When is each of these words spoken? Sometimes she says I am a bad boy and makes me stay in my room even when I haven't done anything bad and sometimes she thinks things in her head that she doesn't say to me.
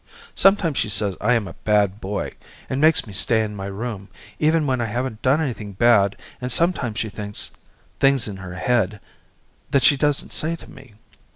Sometimes 0.33 0.79
she 0.79 0.89
says 0.89 1.15
I 1.21 1.33
am 1.35 1.47
a 1.47 1.53
bad 1.63 2.01
boy 2.01 2.31
and 2.71 2.81
makes 2.81 3.05
me 3.05 3.13
stay 3.13 3.43
in 3.43 3.55
my 3.55 3.67
room 3.67 4.09
even 4.39 4.65
when 4.65 4.81
I 4.81 4.85
haven't 4.85 5.21
done 5.21 5.39
anything 5.39 5.73
bad 5.73 6.15
and 6.41 6.51
sometimes 6.51 6.97
she 6.97 7.09
thinks 7.09 7.51
things 7.99 8.27
in 8.27 8.37
her 8.37 8.55
head 8.55 8.99
that 9.69 9.83
she 9.83 9.97
doesn't 9.97 10.31
say 10.33 10.55
to 10.55 10.67
me. 10.71 10.95